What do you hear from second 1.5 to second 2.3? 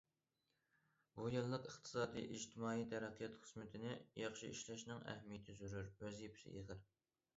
ئىقتىسادىي،